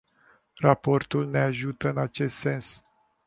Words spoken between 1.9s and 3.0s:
acest sens.